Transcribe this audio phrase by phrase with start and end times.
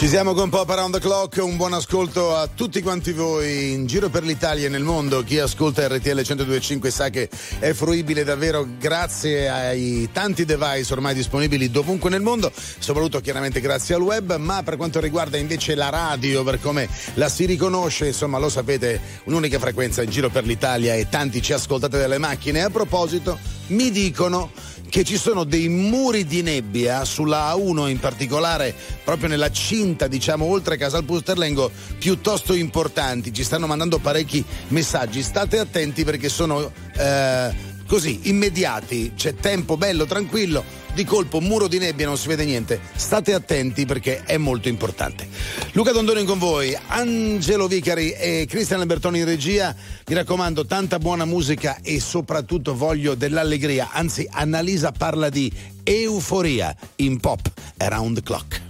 [0.00, 3.84] Ci siamo con Pop Around the Clock, un buon ascolto a tutti quanti voi in
[3.84, 5.22] giro per l'Italia e nel mondo.
[5.22, 7.28] Chi ascolta RTL 1025 sa che
[7.58, 13.94] è fruibile davvero grazie ai tanti device ormai disponibili dovunque nel mondo, soprattutto chiaramente grazie
[13.94, 18.38] al web, ma per quanto riguarda invece la radio, per come la si riconosce, insomma
[18.38, 22.62] lo sapete, un'unica frequenza in giro per l'Italia e tanti ci ascoltate dalle macchine.
[22.62, 24.50] A proposito, mi dicono
[24.90, 30.44] che ci sono dei muri di nebbia sulla A1 in particolare, proprio nella cinta, diciamo,
[30.44, 33.32] oltre Casal Pusterlengo, piuttosto importanti.
[33.32, 35.22] Ci stanno mandando parecchi messaggi.
[35.22, 39.14] State attenti perché sono eh, così, immediati.
[39.16, 42.80] C'è tempo bello, tranquillo di colpo muro di nebbia non si vede niente.
[42.94, 45.28] State attenti perché è molto importante.
[45.72, 49.74] Luca Dondoni con voi, Angelo Vicari e Cristian Albertoni in regia.
[50.06, 53.90] Mi raccomando, tanta buona musica e soprattutto voglio dell'allegria.
[53.90, 58.69] Anzi, Annalisa parla di euforia in pop around the clock.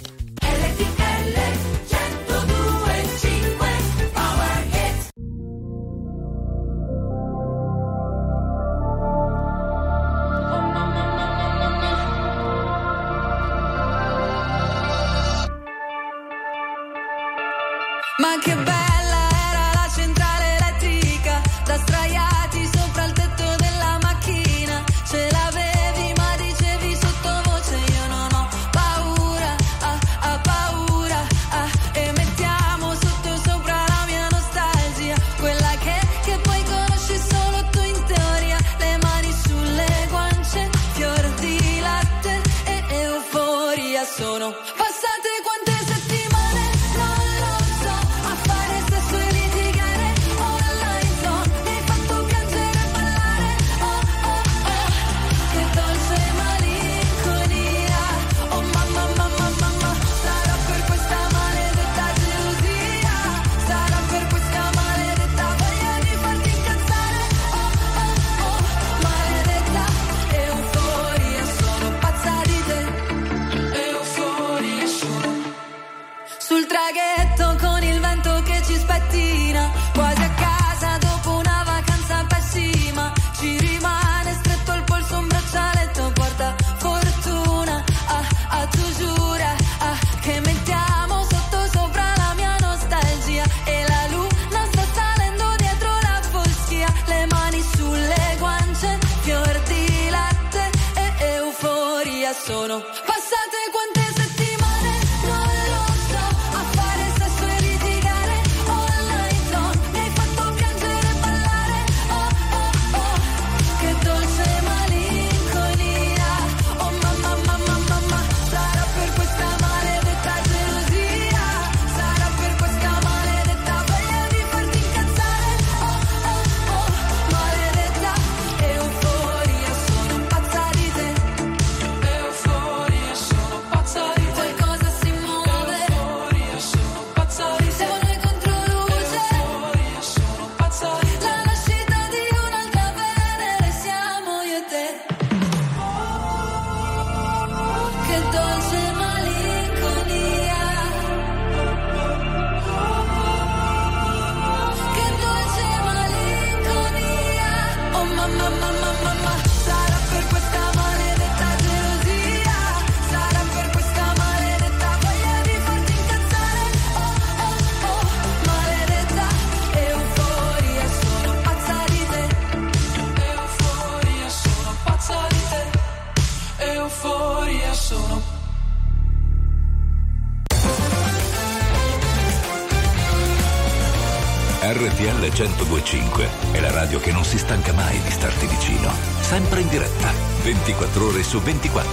[191.30, 191.89] Su 24.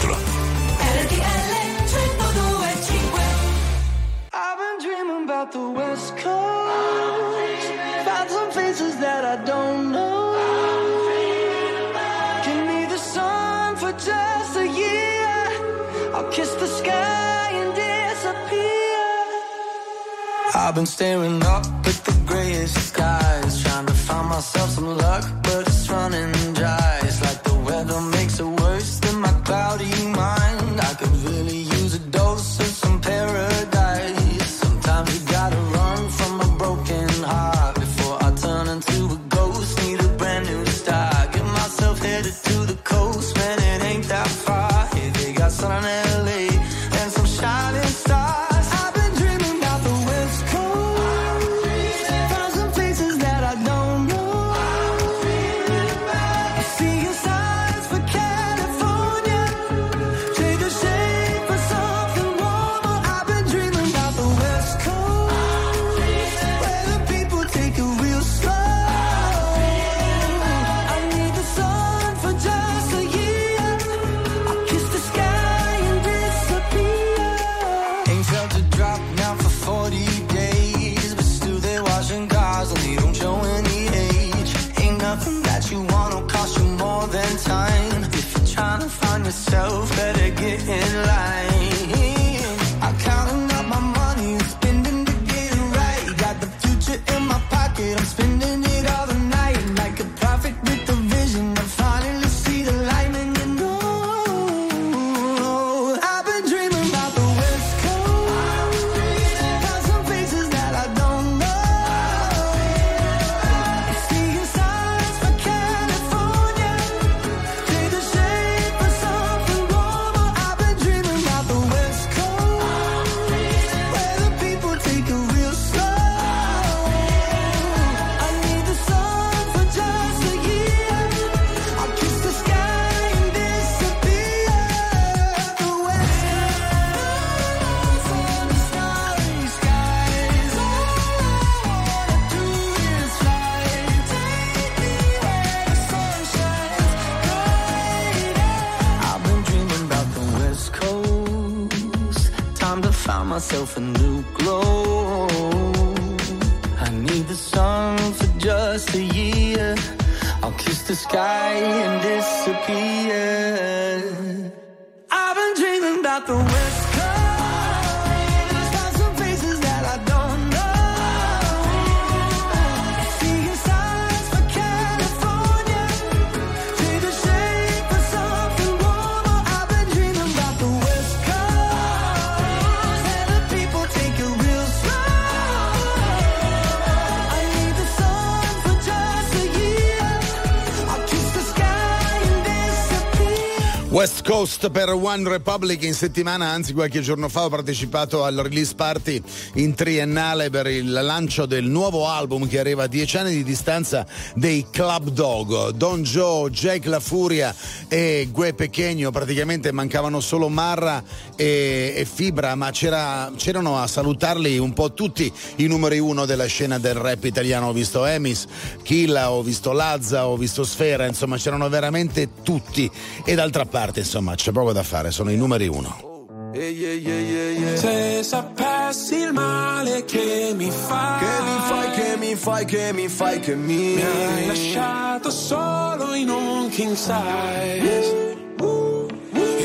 [194.57, 199.21] Coast per One Republic in settimana, anzi qualche giorno fa ho partecipato al release party
[199.55, 204.05] in triennale per il lancio del nuovo album che arriva a dieci anni di distanza
[204.33, 205.69] dei Club Dog.
[205.71, 207.53] Don Joe, Jake La Furia
[207.87, 211.03] e Gue Pechegno, praticamente mancavano solo Marra
[211.35, 216.47] e, e Fibra, ma c'era- c'erano a salutarli un po' tutti i numeri uno della
[216.47, 217.67] scena del rap italiano.
[217.67, 218.47] Ho visto Emis,
[218.81, 222.89] Killa, ho visto Lazza, ho visto Sfera, insomma c'erano veramente tutti
[223.23, 226.15] e d'altra parte insomma c'è poco da fare, sono i numeri uno.
[226.53, 233.07] Se sapessi il male che mi fai, Che mi fai, che mi fai, che mi
[233.09, 238.37] fai, che mi mi hai lasciato solo in un king size.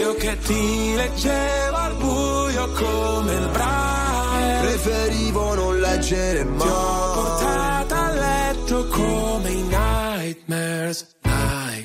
[0.00, 8.10] Io che ti leggevo al buio come il braille, Preferivo non leggere mai portata a
[8.10, 11.20] letto come i nightmares.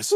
[0.00, 0.14] Nightmares.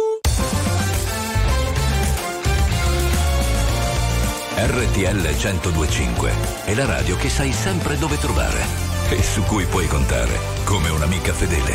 [4.57, 6.33] RTL 1025
[6.65, 8.65] è la radio che sai sempre dove trovare
[9.11, 11.73] e su cui puoi contare come un'amica fedele.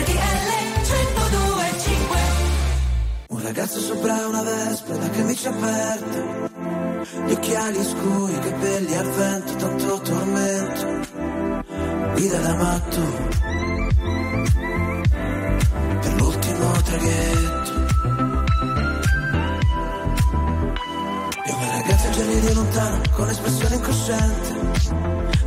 [0.00, 0.44] RTL
[0.82, 2.18] 1025
[3.28, 6.50] Un ragazzo sopra una vespa, la camicia aperta,
[7.26, 10.86] gli occhiali scuri, i capelli al vento, tanto tormento,
[12.14, 13.54] guida da matto
[16.84, 17.72] traghetto.
[21.44, 24.48] E una ragazza già lì di lontano, con espressione incosciente,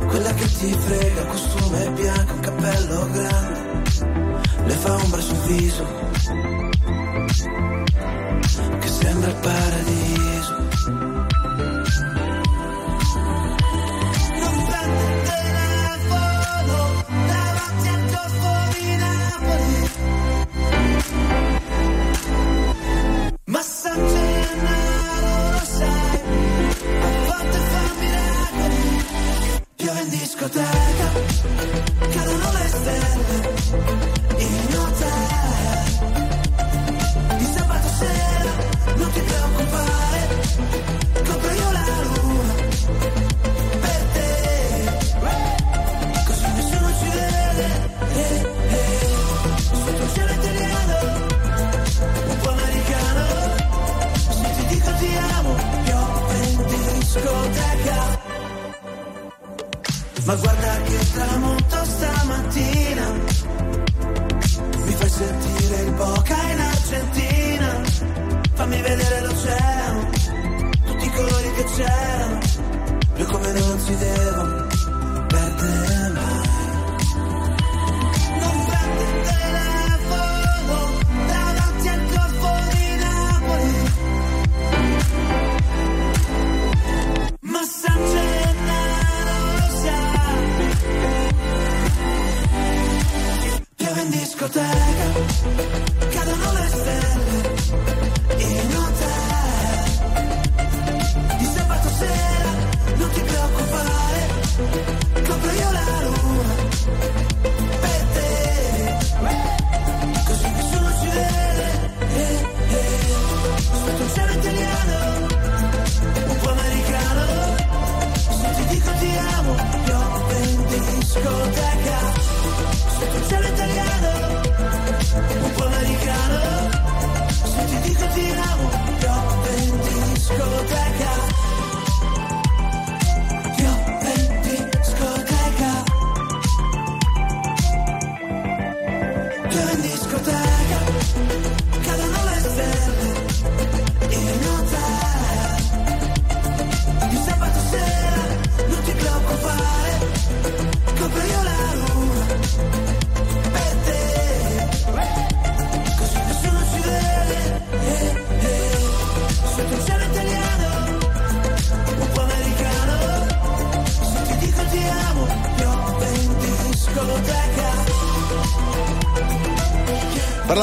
[0.06, 3.82] quella che ti frega, costume bianco, un cappello grande,
[4.64, 5.86] le fa ombra sul viso
[8.80, 10.57] che sembra il paradiso.
[30.08, 31.12] In discoteca,
[32.10, 33.48] cadono le stelle
[34.38, 35.17] in hotel.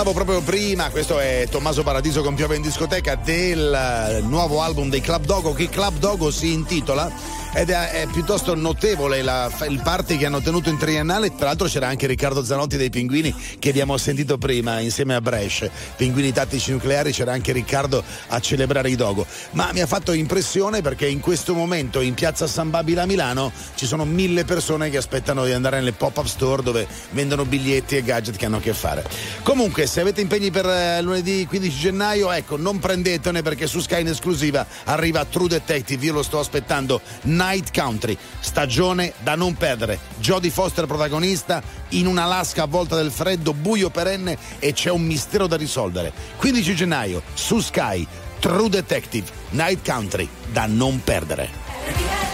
[0.05, 5.01] Parlavo proprio prima, questo è Tommaso Paradiso con Piove in discoteca del nuovo album dei
[5.01, 7.11] Club Dogo che Club Dogo si intitola
[7.55, 11.33] ed è, è piuttosto notevole la, il party che hanno tenuto in triennale.
[11.33, 15.69] Tra l'altro c'era anche Riccardo Zanotti dei Pinguini che abbiamo sentito prima insieme a Brescia,
[15.95, 19.25] Pinguini Tattici Nucleari, c'era anche Riccardo a celebrare i Dogo.
[19.51, 23.51] Ma mi ha fatto impressione perché in questo momento in piazza San Babila a Milano
[23.75, 26.85] ci sono mille persone che aspettano di andare nelle pop-up store dove
[27.15, 29.03] vendono biglietti e gadget che hanno a che fare.
[29.41, 34.01] Comunque, se avete impegni per eh, lunedì 15 gennaio, ecco, non prendetene perché su Sky
[34.01, 37.01] in esclusiva arriva True Detective, io lo sto aspettando.
[37.23, 39.97] Night Country, stagione da non perdere.
[40.19, 45.55] Jodie Foster protagonista in un'Alaska avvolta del freddo, buio perenne e c'è un mistero da
[45.55, 46.11] risolvere.
[46.35, 48.05] 15 gennaio su Sky,
[48.39, 52.24] True Detective, Night Country, da non perdere.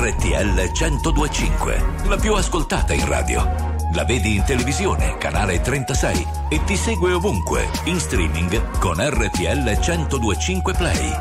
[0.00, 3.44] RTL 1025, la più ascoltata in radio.
[3.92, 10.72] La vedi in televisione, canale 36 e ti segue ovunque, in streaming con RTL 1025
[10.72, 11.12] Play.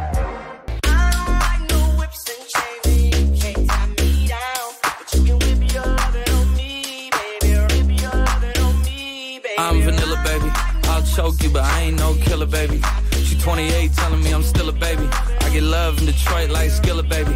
[9.58, 10.50] I'm vanilla baby,
[10.86, 12.80] I'll choke you but I ain't no killer baby.
[13.26, 15.10] She 28 telling me I'm still a baby.
[15.42, 17.36] I get love in Detroit like Skilla baby.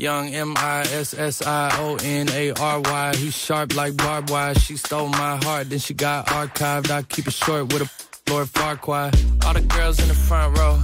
[0.00, 3.16] Young M I S S I O N A R Y.
[3.16, 4.54] He's sharp like barbed wire.
[4.54, 6.90] She stole my heart, then she got archived.
[6.90, 9.10] I keep it short with a Lord Farquhar.
[9.44, 10.80] All the girls in the front row.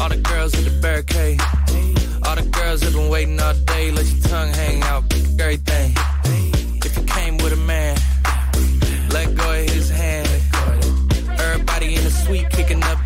[0.00, 1.40] All the girls in the barricade.
[2.26, 3.92] All the girls have been waiting all day.
[3.92, 5.04] Let your tongue hang out.
[5.38, 5.94] Everything.
[6.84, 7.96] If you came with a man,
[9.10, 10.26] let go of his hand.
[11.38, 13.05] Everybody in the suite kicking up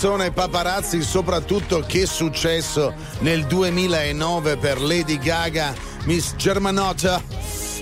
[0.00, 7.20] canzone Paparazzi, soprattutto che successo nel 2009 per Lady Gaga, Miss Germanotta.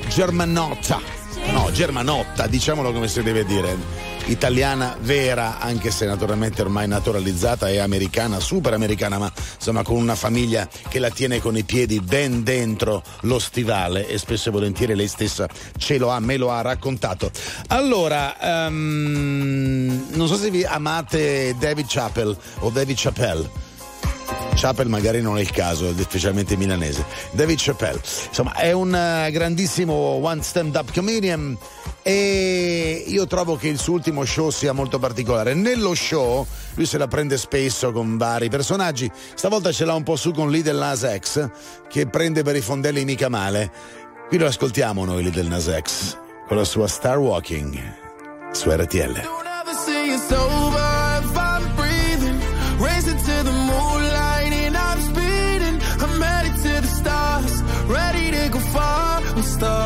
[0.09, 0.99] Germanotta.
[1.53, 7.79] No, Germanotta, diciamolo come si deve dire italiana vera, anche se naturalmente ormai naturalizzata e
[7.79, 12.43] americana, super americana, ma insomma con una famiglia che la tiene con i piedi ben
[12.43, 16.61] dentro lo stivale e spesso e volentieri lei stessa ce lo ha, me lo ha
[16.61, 17.31] raccontato.
[17.69, 19.66] Allora, um,
[20.11, 23.65] non so se vi amate David Chappell o David Chappelle.
[24.55, 27.05] Chappell magari non è il caso, specialmente milanese.
[27.33, 31.57] David Chappelle, insomma, è un uh, grandissimo one stand-up comedian
[32.03, 35.55] e io trovo che il suo ultimo show sia molto particolare.
[35.55, 40.17] Nello show lui se la prende spesso con vari personaggi, stavolta ce l'ha un po'
[40.17, 41.51] su con Lidl Nas X
[41.89, 43.71] che prende per i fondelli mica male.
[44.29, 47.79] Qui lo ascoltiamo noi Lidl Nas X con la sua Star Walking
[48.53, 49.46] su RTL.
[50.17, 50.89] it's over
[51.23, 52.39] if I'm breathing.
[52.79, 55.77] Racing to the moonlight and I'm speeding.
[56.03, 59.21] I'm headed to the stars, ready to go far.
[59.23, 59.86] I'm starting.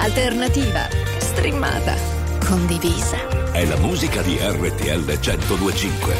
[0.00, 1.94] alternativa, streamata,
[2.46, 3.18] condivisa.
[3.52, 6.14] È la musica di RTL 1025.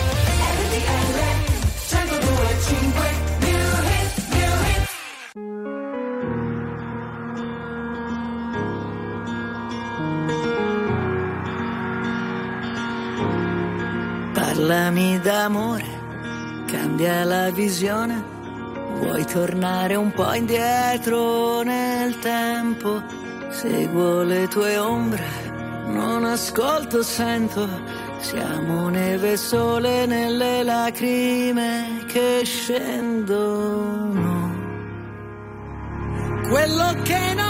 [14.35, 15.85] Parlami d'amore,
[16.66, 18.38] cambia la visione.
[18.99, 23.19] Vuoi tornare un po' indietro nel tempo?
[23.61, 25.23] Seguo le tue ombre,
[25.88, 27.68] non ascolto, sento.
[28.20, 33.99] Siamo neve sole nelle lacrime che scendono.
[36.49, 37.49] Quello che non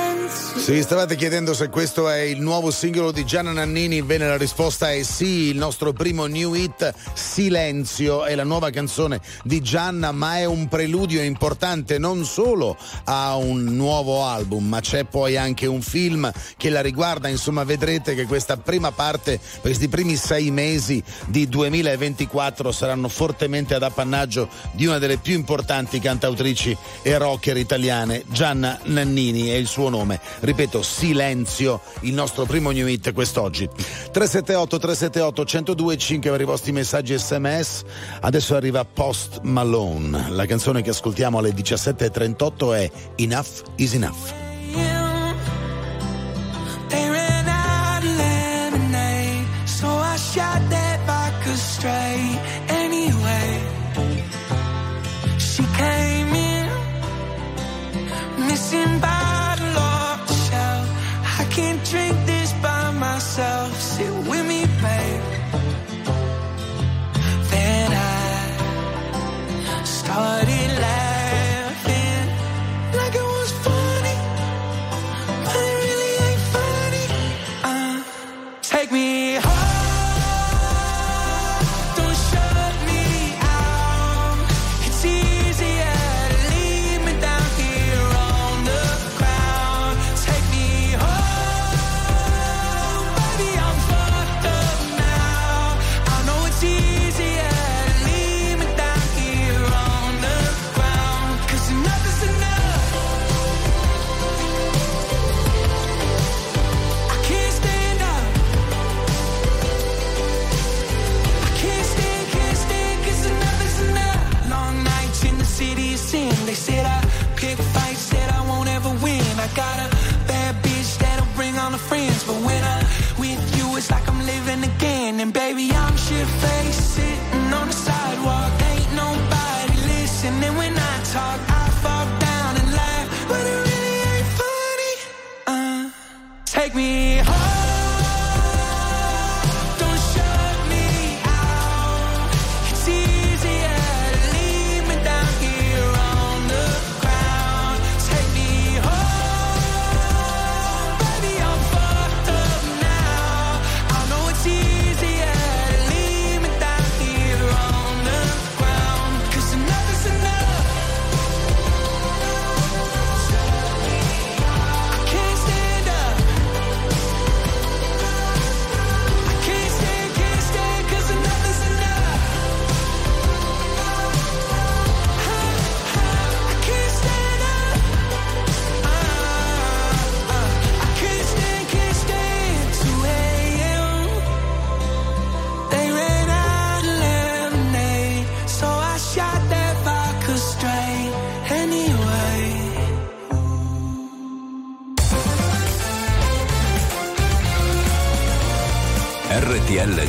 [0.61, 4.91] Sì, stavate chiedendo se questo è il nuovo singolo di Gianna Nannini, bene la risposta
[4.91, 10.37] è sì, il nostro primo new hit Silenzio è la nuova canzone di Gianna, ma
[10.37, 15.81] è un preludio importante non solo a un nuovo album, ma c'è poi anche un
[15.81, 21.49] film che la riguarda, insomma vedrete che questa prima parte, questi primi sei mesi di
[21.49, 28.79] 2024 saranno fortemente ad appannaggio di una delle più importanti cantautrici e rocker italiane, Gianna
[28.83, 30.20] Nannini è il suo nome.
[30.39, 33.67] Ripeto, Silenzio, il nostro primo new hit quest'oggi.
[33.67, 37.83] 378 378 1025 per i vostri messaggi sms.
[38.21, 40.29] Adesso arriva Post Malone.
[40.29, 44.50] La canzone che ascoltiamo alle 17.38 è Enough is Enough.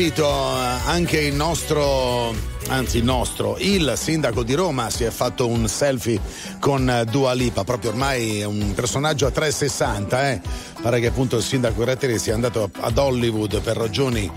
[0.00, 2.34] capito, anche il nostro
[2.68, 6.20] anzi il nostro, il sindaco di Roma si è fatto un selfie
[6.58, 10.40] con Dua Lipa, proprio ormai è un personaggio a 360, eh?
[10.80, 14.30] pare che appunto il sindaco Gratteri sia andato ad Hollywood per ragioni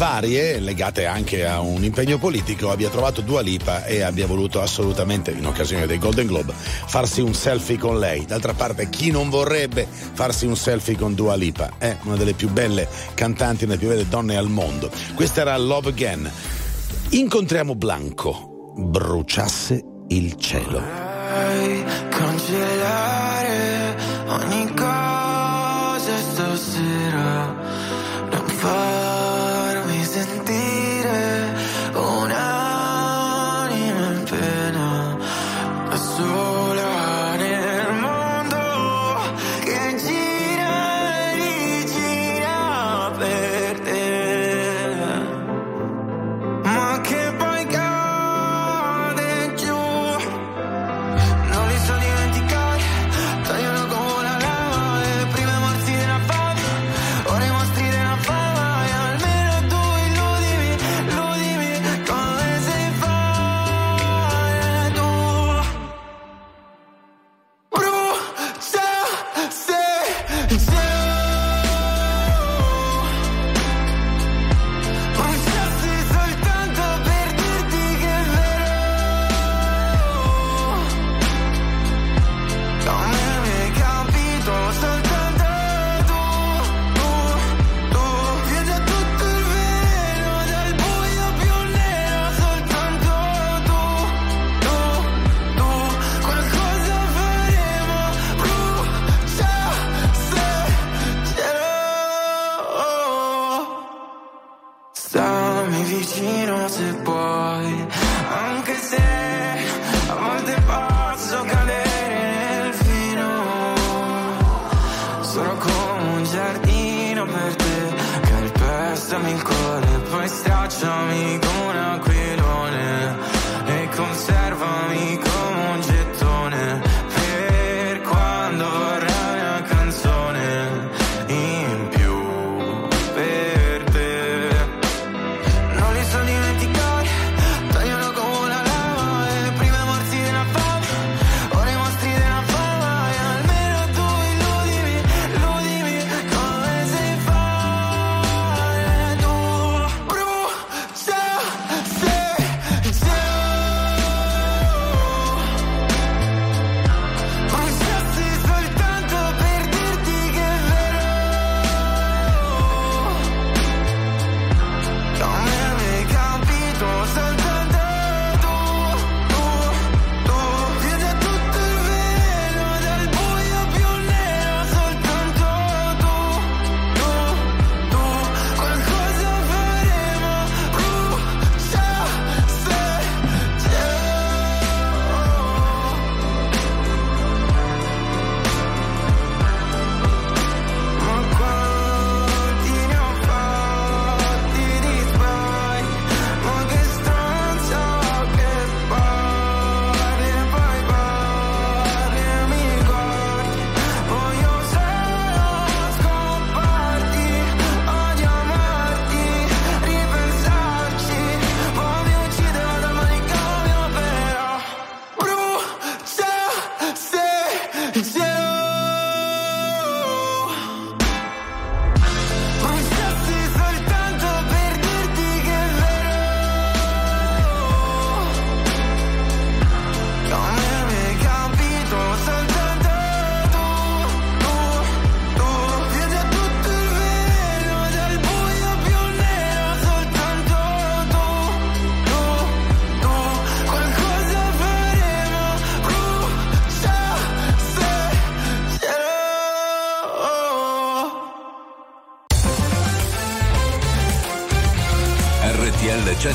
[0.00, 5.30] varie legate anche a un impegno politico abbia trovato Dua Lipa e abbia voluto assolutamente
[5.30, 8.24] in occasione dei Golden Globe farsi un selfie con lei.
[8.24, 11.72] D'altra parte chi non vorrebbe farsi un selfie con Dua Lipa?
[11.76, 14.90] È una delle più belle cantanti una delle più belle donne al mondo.
[15.14, 16.30] Questa era Love Again.
[17.10, 18.72] Incontriamo Blanco.
[18.78, 22.09] Bruciasse il cielo.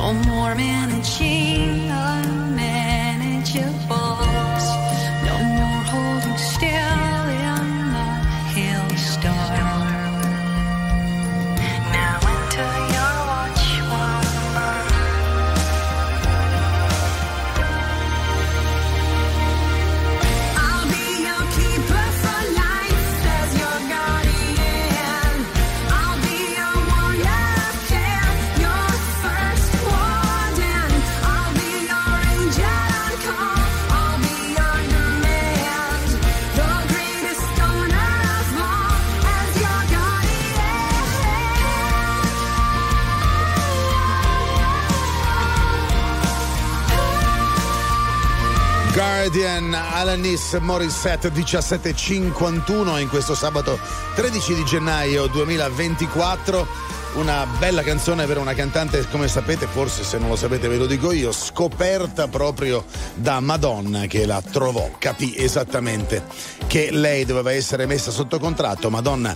[0.00, 1.79] no more man and cheese.
[49.30, 53.78] Guardian, Alanis Morissette 1751 in questo sabato
[54.16, 56.66] 13 di gennaio 2024.
[57.14, 60.86] Una bella canzone per una cantante, come sapete, forse se non lo sapete ve lo
[60.86, 66.24] dico io, scoperta proprio da Madonna che la trovò, capì esattamente
[66.66, 68.90] che lei doveva essere messa sotto contratto.
[68.90, 69.32] Madonna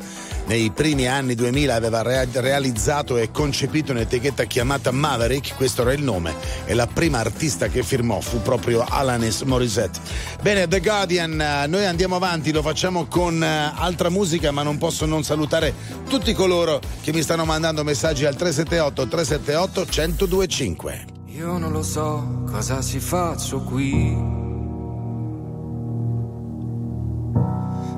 [0.46, 6.02] nei primi anni 2000 aveva rea- realizzato e concepito un'etichetta chiamata Maverick, questo era il
[6.02, 6.34] nome,
[6.66, 10.00] e la prima artista che firmò fu proprio Alanis Morissette.
[10.42, 14.78] Bene, The Guardian, eh, noi andiamo avanti, lo facciamo con eh, altra musica, ma non
[14.78, 15.74] posso non salutare
[16.08, 19.86] tutti coloro che mi stanno mandando messaggi al 378 378
[20.26, 21.04] 1025.
[21.26, 24.32] Io non lo so cosa ci faccio qui.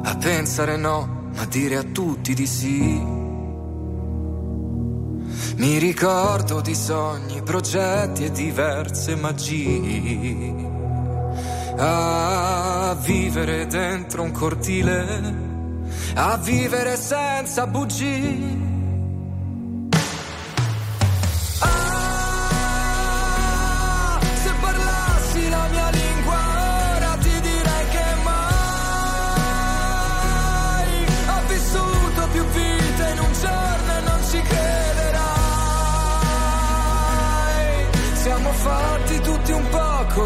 [0.03, 3.15] A pensare no, ma dire a tutti di sì.
[5.57, 10.75] Mi ricordo di sogni, progetti e diverse magie.
[11.79, 15.35] A vivere dentro un cortile,
[16.15, 18.76] a vivere senza bugie.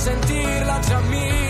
[0.00, 1.49] sentirla già mia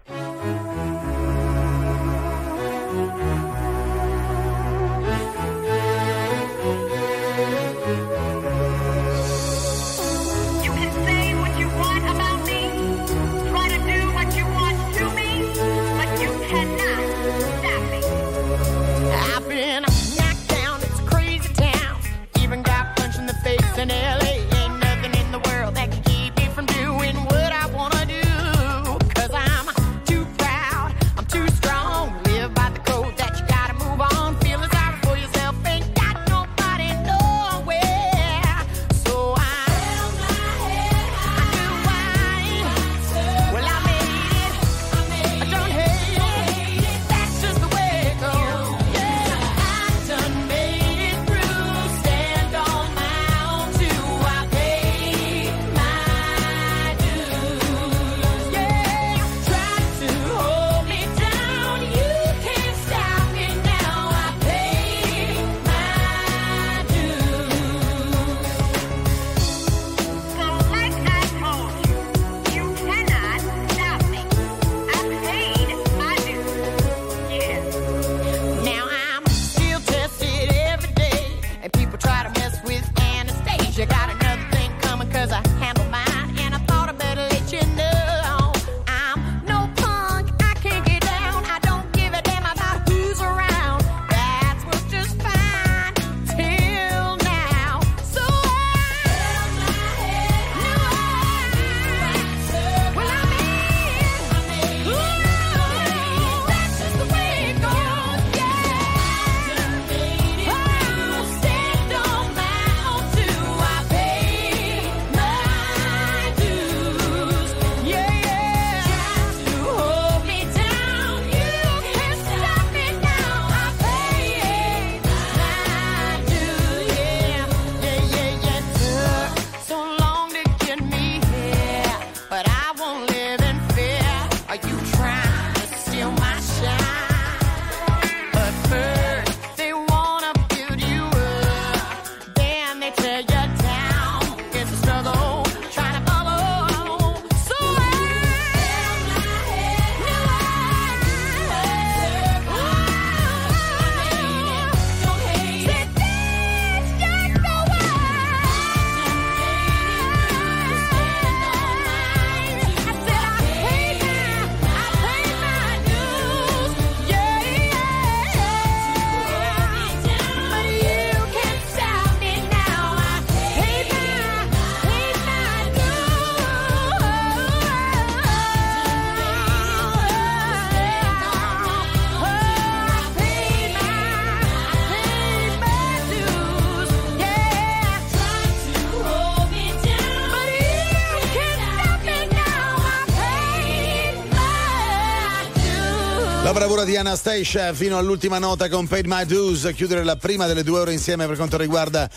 [196.91, 200.91] Di Anastasia fino all'ultima nota con Paid My Dues, chiudere la prima delle due ore
[200.91, 202.09] insieme per quanto riguarda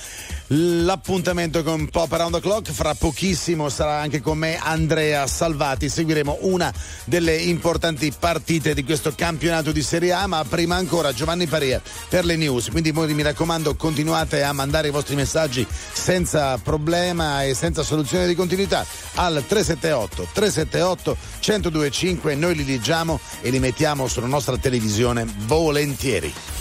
[0.55, 2.71] l'appuntamento con Pop Around the Clock.
[2.71, 5.89] Fra pochissimo sarà anche con me Andrea Salvati.
[5.89, 6.73] Seguiremo una
[7.05, 12.25] delle importanti partite di questo campionato di Serie A, ma prima ancora Giovanni Paria per
[12.25, 12.71] le news.
[12.71, 18.35] Quindi mi raccomando continuate a mandare i vostri messaggi senza problema e senza soluzione di
[18.35, 26.54] continuità al 378 378 1025 noi li leggiamo e li mettiamo sulla nostra televisione volentieri.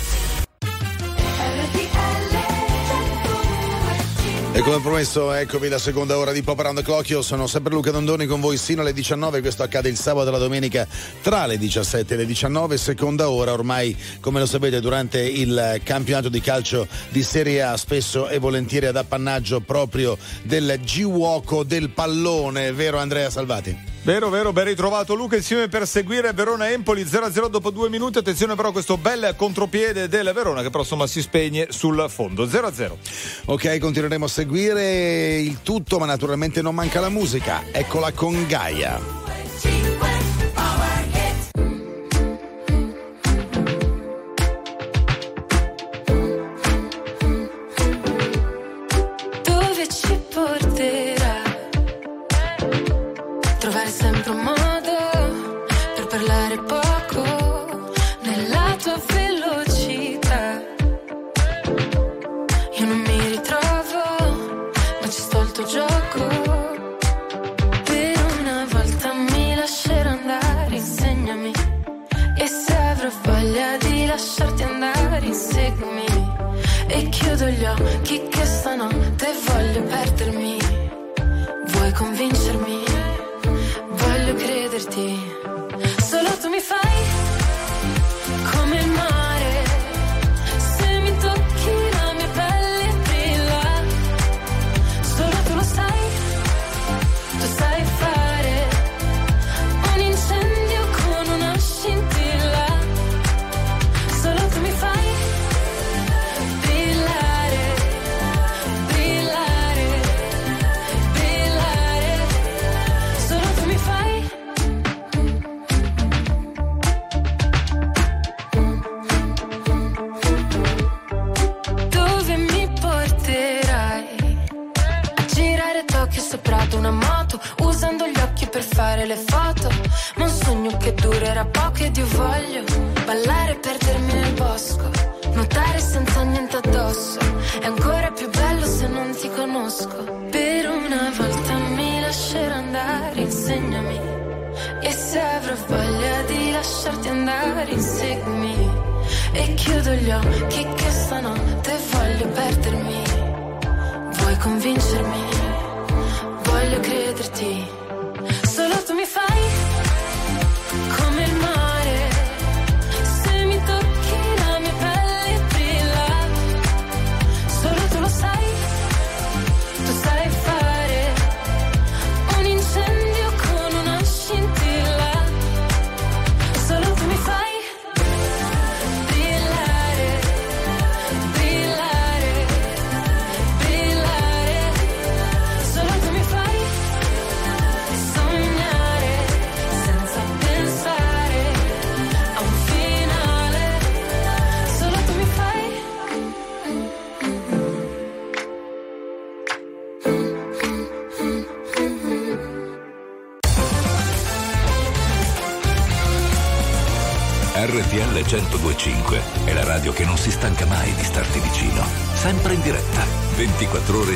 [4.56, 7.10] E come promesso, eccovi la seconda ora di Pop Around Clock.
[7.10, 9.42] Io sono sempre Luca Dondoni con voi sino alle 19.
[9.42, 10.88] Questo accade il sabato e la domenica
[11.24, 12.78] tra le 17 e le 19.
[12.78, 18.30] Seconda ora, ormai, come lo sapete, durante il campionato di calcio di Serie A, spesso
[18.30, 23.93] e volentieri ad appannaggio proprio del Giuoco del pallone, vero Andrea Salvati?
[24.06, 28.18] Vero, vero, ben ritrovato Luca insieme per seguire Verona-Empoli 0-0 dopo due minuti.
[28.18, 32.46] Attenzione però a questo bel contropiede del Verona che però insomma si spegne sul fondo
[32.46, 32.98] 0-0.
[33.46, 37.64] Ok, continueremo a seguire il tutto, ma naturalmente non manca la musica.
[37.72, 39.23] Eccola con Gaia.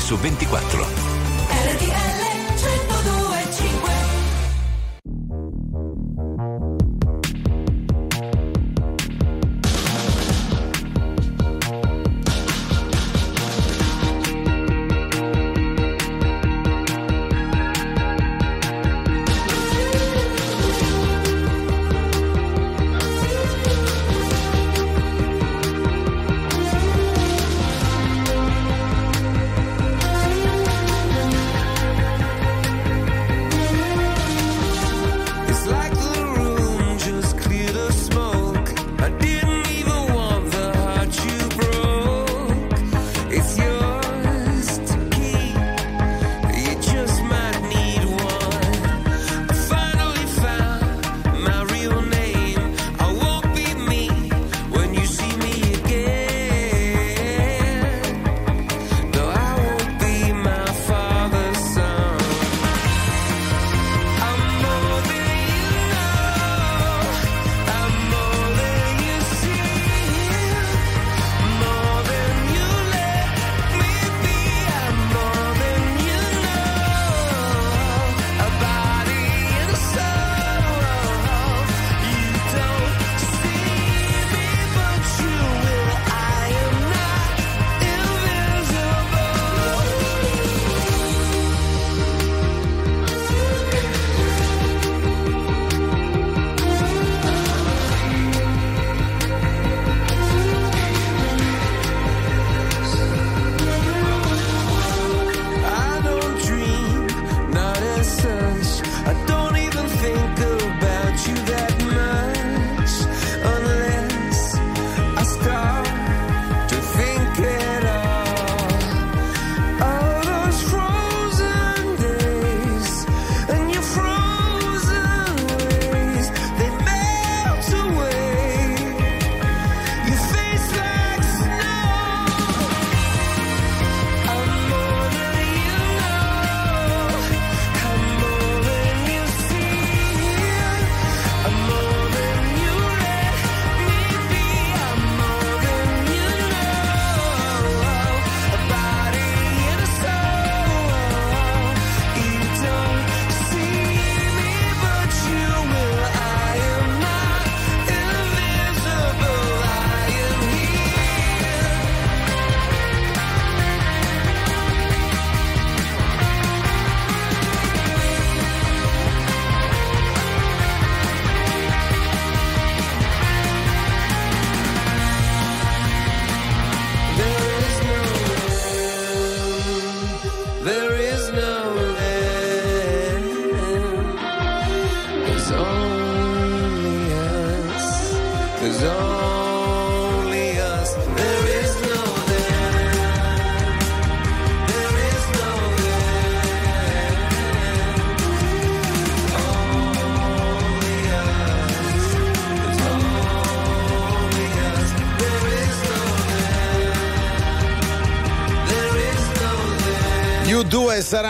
[0.07, 0.66] Su 24.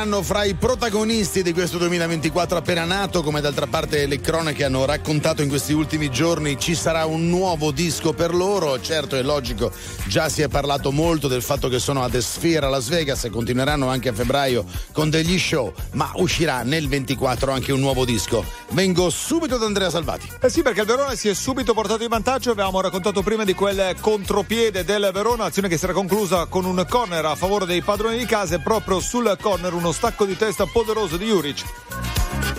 [0.07, 4.85] Saranno fra i protagonisti di questo 2024 appena nato, come d'altra parte le cronache hanno
[4.85, 9.69] raccontato in questi ultimi giorni, ci sarà un nuovo disco per loro, certo è logico,
[10.07, 13.25] già si è parlato molto del fatto che sono a The Sphere a Las Vegas
[13.25, 18.05] e continueranno anche a febbraio con degli show, ma uscirà nel 24 anche un nuovo
[18.05, 18.45] disco.
[18.71, 20.29] Vengo subito da Andrea Salvati.
[20.39, 22.51] Eh sì, perché il Verona si è subito portato in vantaggio.
[22.51, 26.85] Avevamo raccontato prima di quel contropiede del Verona, azione che si era conclusa con un
[26.87, 30.67] corner a favore dei padroni di casa e proprio sul corner uno stacco di testa
[30.67, 31.63] poderoso di Juric.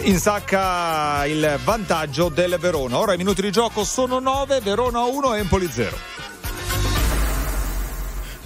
[0.01, 2.99] Insacca il vantaggio del Verona.
[2.99, 6.18] Ora i minuti di gioco sono 9, Verona 1, Empoli 0.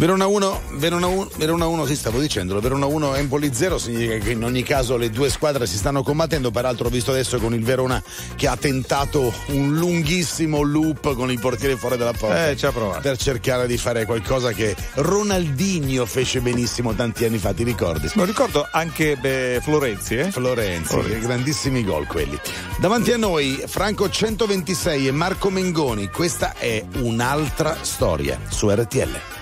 [0.02, 4.32] Verona 1, Verona 1, Verona 1, sì, stavo dicendolo, Verona 1 Empoli 0 significa che
[4.32, 7.62] in ogni caso le due squadre si stanno combattendo, peraltro ho visto adesso con il
[7.62, 8.02] Verona
[8.34, 12.48] che ha tentato un lunghissimo loop con il portiere fuori dalla porta.
[12.48, 12.98] Eh, ci ha provato.
[13.00, 18.10] Per cercare di fare qualcosa che Ronaldinho fece benissimo tanti anni fa, ti ricordi?
[18.14, 20.32] Non ricordo anche beh, Florenzi, eh?
[20.32, 21.20] Florenzi, Florenzi.
[21.20, 22.36] grandissimi gol quelli.
[22.80, 29.41] Davanti a noi Franco 126 e Marco Mengoni, questa è un'altra storia su RTL.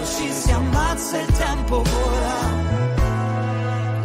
[0.00, 2.68] Quando ci si ammazza il tempo vola.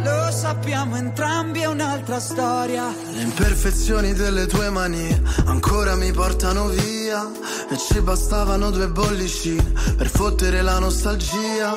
[0.02, 2.94] Lo sappiamo entrambi, è un'altra storia.
[3.12, 5.08] Le imperfezioni delle tue mani
[5.46, 7.26] ancora mi portano via
[7.70, 11.74] e ci bastavano due bollicine per fottere la nostalgia.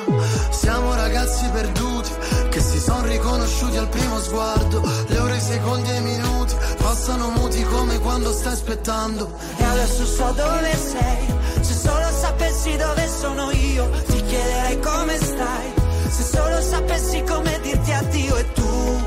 [0.50, 2.10] Siamo ragazzi perduti
[2.50, 4.82] che si sono riconosciuti al primo sguardo.
[5.06, 9.34] Le ore, i secondi e i minuti passano muti come quando stai aspettando.
[9.56, 11.38] E adesso so dove sei.
[11.82, 15.72] Solo sapessi dove sono io, ti chiederei come stai.
[16.10, 19.00] Se solo sapessi come dirti addio e tu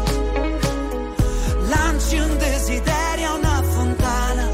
[1.67, 4.45] lanci un desiderio a una fontana.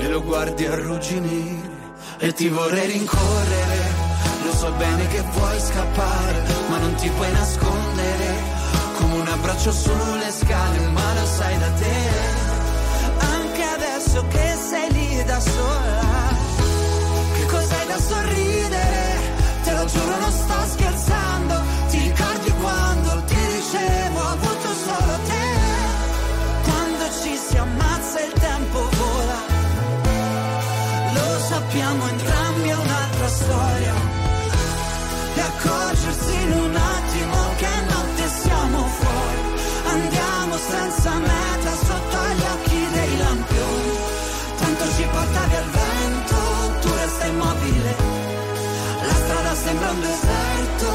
[0.00, 1.76] e lo guardi arrugginire
[2.18, 4.06] e ti vorrei rincorrere.
[4.44, 8.28] Lo so bene che vuoi scappare, ma non ti puoi nascondere.
[8.98, 11.96] Come un abbraccio sulle scale, ma lo sai da te.
[13.18, 16.17] Anche adesso che sei lì da sola.
[18.00, 19.18] Sorridere?
[19.64, 21.67] Te lo giuro, non sto scherzando.
[49.88, 50.86] Sembra un deserto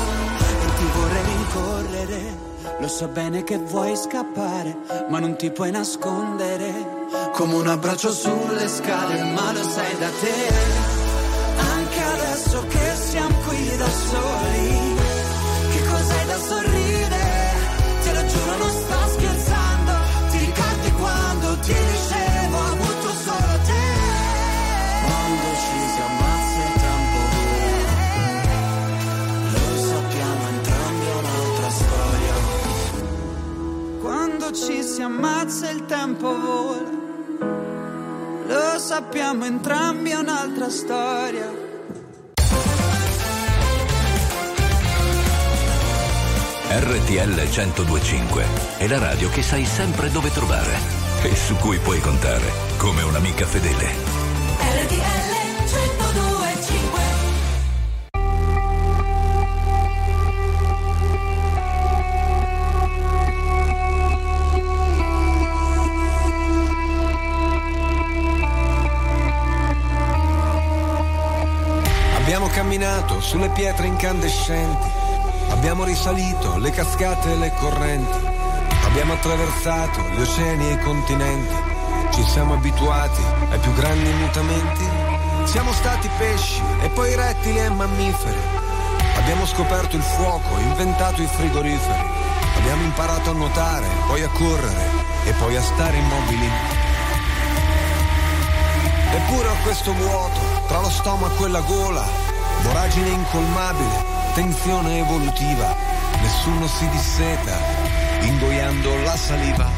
[0.61, 2.51] E ti vorrei rincorrere.
[2.79, 4.77] Lo so bene che vuoi scappare,
[5.09, 7.01] ma non ti puoi nascondere.
[7.31, 10.53] come un abbraccio sulle scale, ma lo sai da te.
[11.75, 14.82] Anche adesso che siamo qui da soli.
[34.93, 36.87] Si ammazza il tempo vola.
[38.45, 41.51] Lo sappiamo entrambi, è un'altra storia.
[46.69, 48.45] RTL 1025
[48.77, 50.77] è la radio che sai sempre dove trovare
[51.23, 52.45] e su cui puoi contare
[52.77, 54.12] come un'amica fedele.
[72.53, 74.87] Camminato sulle pietre incandescenti,
[75.49, 78.27] abbiamo risalito le cascate e le correnti,
[78.85, 81.55] abbiamo attraversato gli oceani e i continenti,
[82.13, 84.87] ci siamo abituati ai più grandi mutamenti,
[85.45, 88.39] siamo stati pesci e poi rettili e mammiferi,
[89.15, 92.07] abbiamo scoperto il fuoco, inventato i frigoriferi,
[92.57, 94.89] abbiamo imparato a nuotare, poi a correre
[95.25, 96.49] e poi a stare immobili.
[99.15, 102.22] Eppure ho questo vuoto tra lo stomaco e la gola,
[102.63, 104.03] voragine incolmabile,
[104.33, 105.75] tensione evolutiva,
[106.21, 107.57] nessuno si disseta,
[108.21, 109.69] ingoiando la saliva.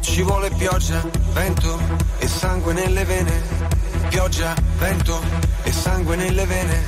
[0.00, 1.80] Ci vuole pioggia, vento
[2.18, 3.42] e sangue nelle vene,
[4.08, 5.18] pioggia, vento
[5.62, 6.82] e sangue nelle vene,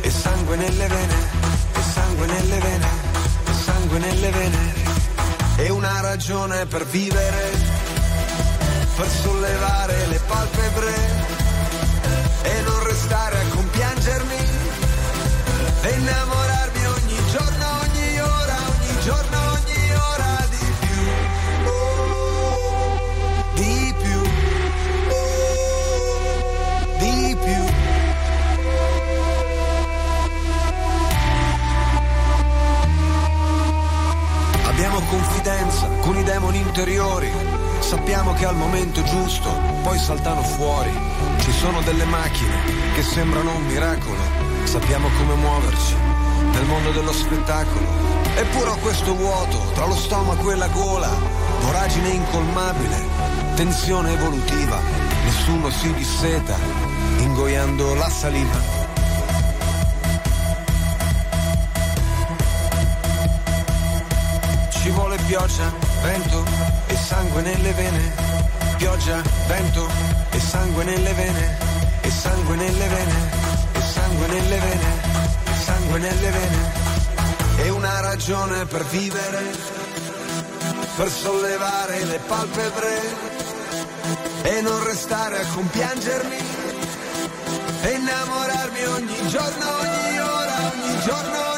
[0.00, 1.14] e sangue nelle vene,
[1.74, 2.86] e sangue nelle vene,
[3.44, 4.58] e sangue nelle vene.
[5.56, 7.69] E una ragione per vivere,
[9.00, 10.94] per sollevare le palpebre
[12.42, 14.36] e non restare a compiangermi
[15.84, 21.00] e innamorarmi ogni giorno, ogni ora, ogni giorno, ogni ora di più,
[23.54, 24.20] di più,
[26.98, 27.62] di più.
[34.68, 37.59] Abbiamo confidenza con i demoni interiori.
[37.90, 39.50] Sappiamo che al momento giusto
[39.82, 40.96] poi saltano fuori.
[41.40, 42.54] Ci sono delle macchine
[42.94, 44.22] che sembrano un miracolo.
[44.62, 45.96] Sappiamo come muoverci
[46.52, 47.84] nel mondo dello spettacolo.
[48.36, 51.10] Eppure ho questo vuoto tra lo stomaco e la gola.
[51.62, 53.04] Voragine incolmabile,
[53.56, 54.78] tensione evolutiva.
[55.24, 56.56] Nessuno si disseta,
[57.18, 58.79] ingoiando la saliva.
[64.90, 65.72] Ci vuole pioggia,
[66.02, 66.44] vento
[66.88, 68.12] e sangue nelle vene.
[68.76, 69.88] Pioggia, vento
[70.30, 71.58] e sangue nelle vene.
[72.00, 73.14] E sangue nelle vene.
[73.72, 74.86] E sangue nelle vene.
[75.44, 76.72] E sangue nelle vene.
[77.58, 79.54] E una ragione per vivere.
[80.96, 83.00] Per sollevare le palpebre.
[84.42, 86.38] E non restare a compiangermi.
[87.82, 91.49] E innamorarmi ogni giorno, ogni ora, ogni giorno,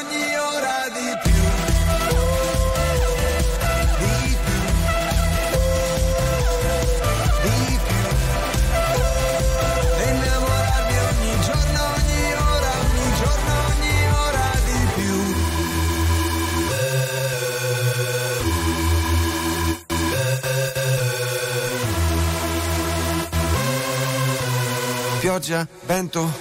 [25.33, 26.31] Pioggia, vento,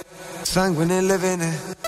[0.42, 1.81] sangue nelle vene.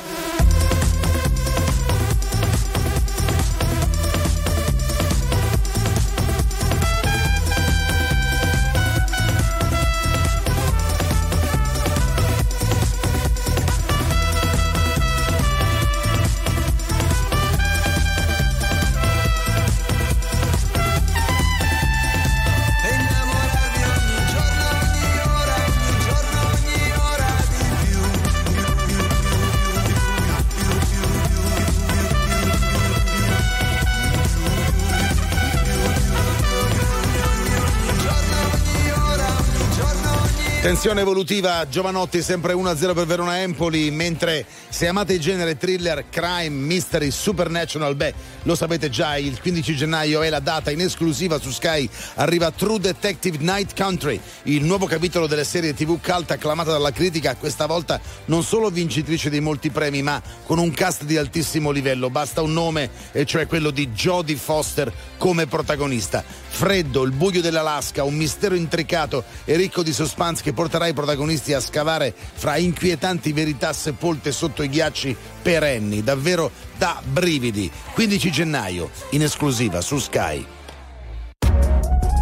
[40.85, 46.51] Tensione evolutiva, Giovanotti sempre 1-0 per Verona Empoli, mentre se amate il genere thriller, crime,
[46.51, 48.13] mystery, supernatural, beh,
[48.43, 52.79] lo sapete già, il 15 gennaio è la data in esclusiva su Sky, arriva True
[52.81, 57.99] Detective Night Country, il nuovo capitolo delle serie TV cult acclamata dalla critica, questa volta
[58.27, 62.53] non solo vincitrice di molti premi, ma con un cast di altissimo livello, basta un
[62.53, 66.23] nome, e cioè quello di Jodie Foster come protagonista.
[66.55, 71.53] Freddo, il buio dell'Alaska, un mistero intricato e ricco di suspense che porterà i protagonisti
[71.53, 77.71] a scavare fra inquietanti verità sepolte sotto i ghiacci perenni, davvero da brividi.
[77.93, 80.45] 15 gennaio, in esclusiva su Sky.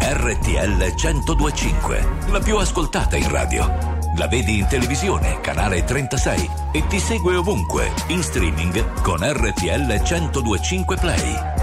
[0.05, 4.01] RTL 1025, la più ascoltata in radio.
[4.17, 10.97] La vedi in televisione, canale 36 e ti segue ovunque, in streaming con RTL 1025
[10.97, 11.62] Play.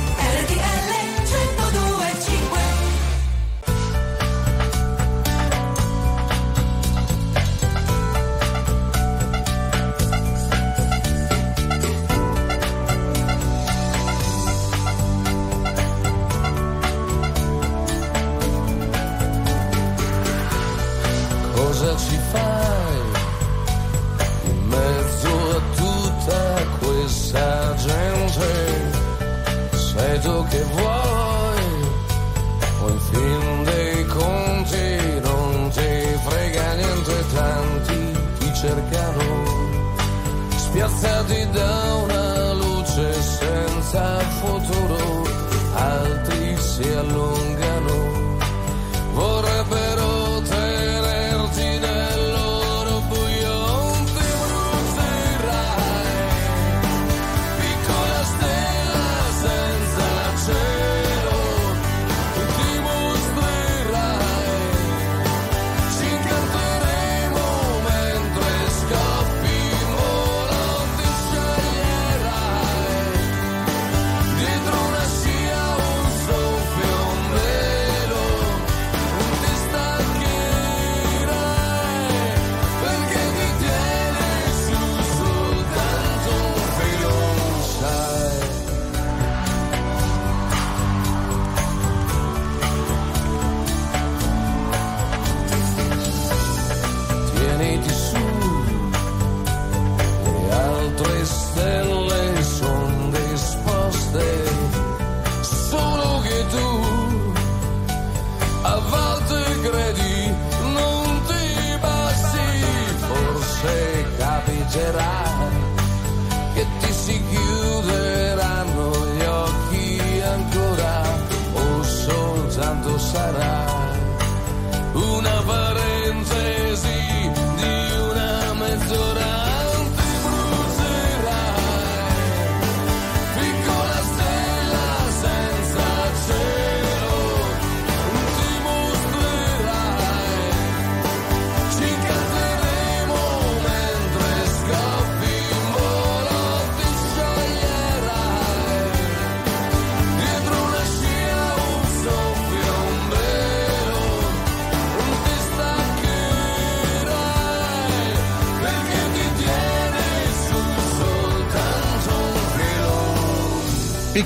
[41.01, 45.25] Spiazzati da una luce senza futuro,
[45.73, 47.40] altri si allungano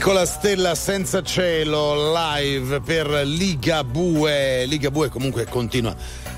[0.05, 4.67] Piccola stella senza cielo live per Ligabue.
[4.67, 5.95] Ligabue comunque continua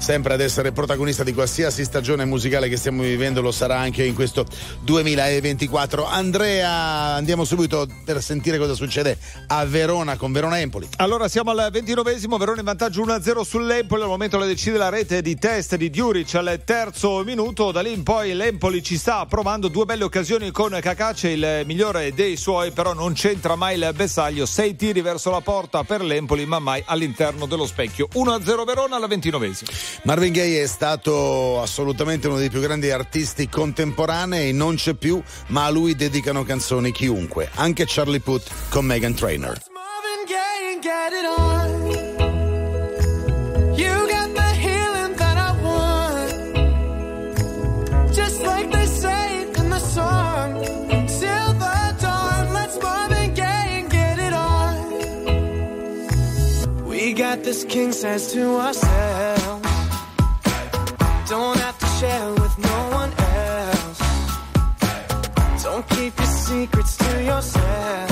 [0.07, 4.15] sempre ad essere protagonista di qualsiasi stagione musicale che stiamo vivendo, lo sarà anche in
[4.15, 4.45] questo
[4.83, 6.05] 2024.
[6.05, 6.69] Andrea,
[7.15, 9.17] andiamo subito per sentire cosa succede
[9.47, 10.87] a Verona con Verona Empoli.
[10.95, 15.21] Allora siamo al ventinovesimo, Verona in vantaggio 1-0 sull'Empoli, al momento la decide la rete
[15.21, 19.67] di test di Diuric al terzo minuto, da lì in poi l'Empoli ci sta provando
[19.67, 24.45] due belle occasioni con Cacace, il migliore dei suoi, però non c'entra mai il bersaglio,
[24.45, 28.07] sei tiri verso la porta per l'Empoli ma mai all'interno dello specchio.
[28.13, 29.96] 1-0 Verona al ventinovesimo.
[30.03, 35.65] Marvin Gaye è stato assolutamente uno dei più grandi artisti contemporanei, non c'è più, ma
[35.65, 39.57] a lui dedicano canzoni chiunque, anche Charlie Puth con Megan Trainor.
[57.43, 59.46] This king size to ourselves.
[61.29, 63.99] Don't have to share with no one else.
[65.61, 68.06] Don't keep your secrets to yourself.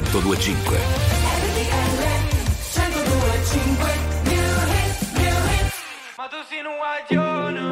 [0.00, 0.78] 1025.
[6.16, 7.64] Ma tu sei un guaglione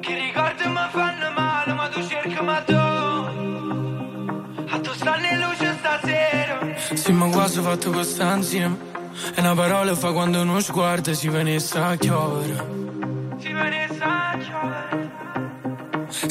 [0.00, 5.76] Che ricordi mi fanno male Ma tu cerchi ma tu A tu stanno in luce
[5.78, 6.58] stasera
[6.94, 8.76] Sì, ma quasi fatto questa insieme.
[9.34, 12.54] E una parola fa quando uno sguardo si venisse a chiovere.
[13.38, 15.07] Si venisse a chiovere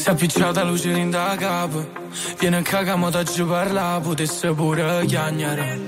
[0.08, 1.86] Si è appicciata luce in da capo.
[2.40, 5.80] Viene a cagamo da giù parla, potesse pure chiagnare.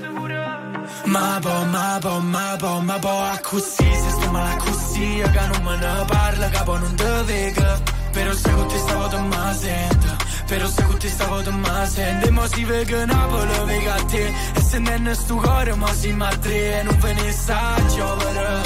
[1.04, 5.22] Ma po, ma po, ma po, ma po, a così, se sto male a così,
[5.22, 7.80] che non me ne parla, capo non te vega.
[8.12, 10.16] Però se con te stavo te ma sento,
[10.46, 12.26] però se con te stavo te ma sento.
[12.26, 16.12] E mo si vega Napoli, vega a te, e se non sto cuore, mo si
[16.12, 18.60] ma tre, e non ve ne sa giovere,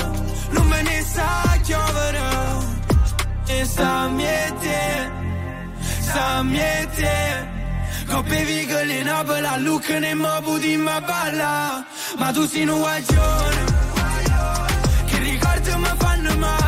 [0.50, 2.22] non ve ne sa giovere.
[3.46, 5.23] E sa miete, sa
[6.42, 7.52] miete.
[8.06, 11.84] Coppe vigole in Napoli, a Lucca ne mo puti ma balla.
[12.18, 13.64] Ma tu sei un guaglione,
[15.06, 16.63] che ricordi mi fanno male,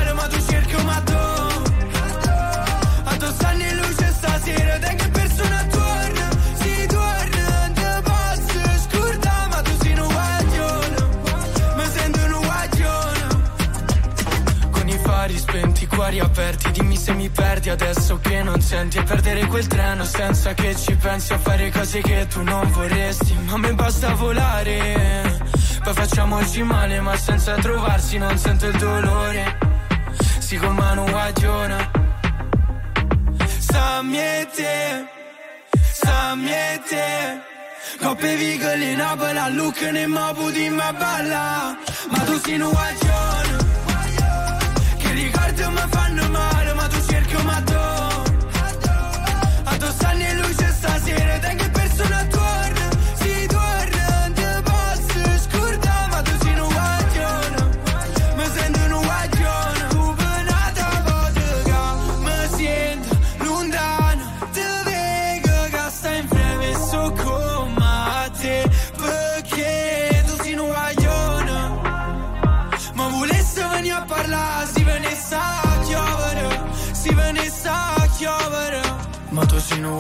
[15.97, 18.98] cuori aperti, dimmi se mi perdi adesso che non senti.
[18.98, 23.35] E perdere quel treno senza che ci pensi a fare cose che tu non vorresti.
[23.47, 25.40] Ma a me basta volare,
[25.82, 29.59] poi facciamoci male, ma senza trovarsi non sento il dolore.
[30.39, 31.90] Si con mano guaglione.
[33.59, 35.06] Sa miete,
[35.93, 37.05] sa miete.
[37.98, 41.77] Coppe vigole in Napoli, a Lucca ne mo puti ma balla.
[42.10, 43.76] Ma tu sei un guaglione.
[45.66, 46.06] Che ricordi mi fanno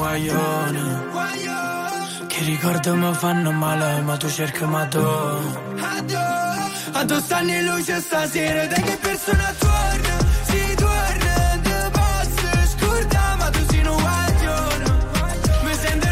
[0.06, 1.04] guaglione,
[2.28, 4.98] che ricordi mi fanno male, ma tu cerchi ma tu.
[6.98, 10.15] A tu stanno in luce stasera, te che persona torna,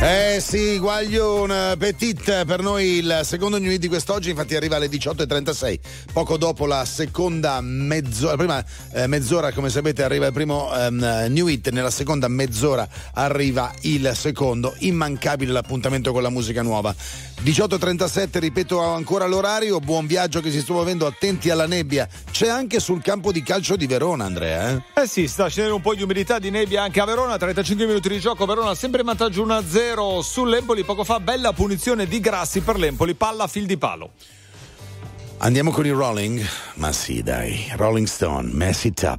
[0.03, 4.89] Eh sì, Guaglione Petit per noi il secondo new hit di quest'oggi, infatti arriva alle
[4.89, 5.79] 18.36,
[6.13, 11.47] poco dopo la seconda mezz'ora, prima eh, mezz'ora come sapete arriva il primo ehm, new
[11.47, 16.95] hit, nella seconda mezz'ora arriva il secondo, immancabile l'appuntamento con la musica nuova.
[17.43, 22.81] 18.37, ripeto ancora l'orario, buon viaggio che si sta muovendo, attenti alla nebbia, c'è anche
[22.81, 24.71] sul campo di calcio di Verona Andrea.
[24.71, 25.03] Eh?
[25.03, 28.09] Eh sì, sta scendendo un po' di umidità di nebbia anche a Verona, 35 minuti
[28.09, 29.84] di gioco, Verona sempre in vantaggio 1-0
[30.23, 34.11] sull'Empoli, poco fa bella punizione di Grassi per l'Empoli, palla a fil di palo.
[35.39, 36.47] Andiamo con i Rolling?
[36.75, 39.19] Ma sì dai, Rolling Stone, Mess It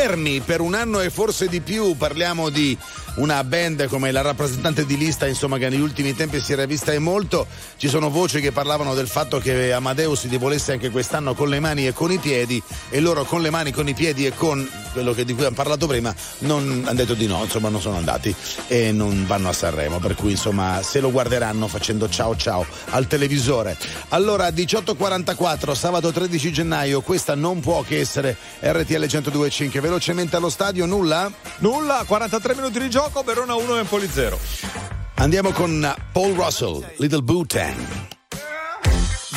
[0.00, 2.74] Fermi per un anno e forse di più, parliamo di
[3.14, 6.92] una band come la rappresentante di lista, insomma, che negli ultimi tempi si era vista
[6.92, 7.46] e molto.
[7.76, 11.60] Ci sono voci che parlavano del fatto che Amadeus si volesse anche quest'anno con le
[11.60, 14.68] mani e con i piedi, e loro con le mani, con i piedi e con
[14.92, 18.34] quello di cui hanno parlato prima, non hanno detto di no, insomma, non sono andati
[18.66, 19.98] e non vanno a Sanremo.
[19.98, 23.76] Per cui, insomma, se lo guarderanno facendo ciao ciao al televisore.
[24.08, 29.80] Allora, 18.44, sabato 13 gennaio, questa non può che essere RTL 1025.
[29.80, 31.30] Velocemente allo stadio, nulla?
[31.58, 34.38] Nulla, 43 minuti di gioco, Verona 1 Empoli 0.
[35.14, 37.74] Andiamo con Paul Russell, Little Bhutan.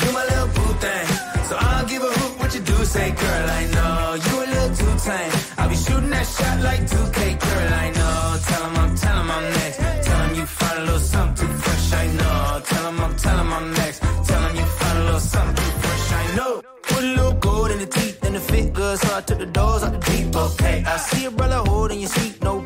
[0.00, 1.08] You my little boo thing.
[1.48, 2.84] So I'll give a hoot what you do.
[2.84, 5.32] Say, girl, I know you a little too tame.
[5.56, 8.38] I'll be shooting that shot like 2K, girl, I know.
[8.48, 9.76] Tell him I'm, tell him I'm next.
[9.78, 12.60] Tell him you find a little something too fresh, I know.
[12.64, 14.00] Tell him I'm, tell him I'm next.
[14.00, 16.62] Tell him you find a little something too fresh, I know.
[16.82, 19.46] Put a little gold in the teeth and the fit good, so I took the
[19.46, 20.84] doors out the deep, okay.
[20.86, 22.60] I see a brother holding your seat, no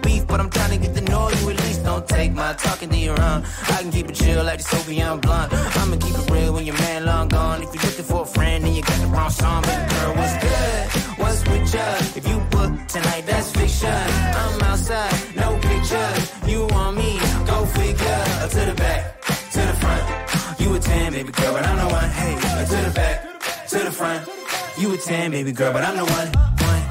[2.19, 3.41] take my talking to your own.
[3.75, 5.53] I can keep it chill like the Soviet blunt.
[5.79, 7.63] I'ma keep it real when your man long gone.
[7.63, 10.37] If you're looking for a friend and you got the wrong song, baby girl, what's
[10.47, 10.81] good?
[11.23, 11.87] What's with ya?
[12.19, 14.03] If you book tonight, that's fiction.
[14.43, 16.23] I'm outside, no pictures.
[16.51, 17.11] You want me?
[17.51, 18.23] Go figure.
[18.55, 19.01] To the back,
[19.55, 20.05] to the front.
[20.61, 22.11] You a 10, baby girl, but I'm the one.
[22.21, 22.35] Hey,
[22.73, 23.17] to the back,
[23.71, 24.21] to the front.
[24.81, 26.29] You a 10, baby girl, but I'm the one.
[26.71, 26.83] one.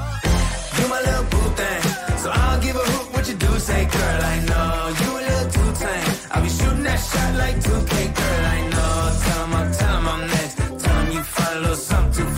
[0.78, 1.82] You my little boo thing.
[2.22, 3.50] So I'll give a hoot what you do.
[3.58, 5.17] Say, girl, I know you
[5.80, 6.30] a little too tame.
[6.30, 9.18] I'll be shooting that shot like 2K, girl, I know.
[9.22, 10.56] Tell him I'm, tell him I'm next.
[10.56, 12.37] Tell him you find a little something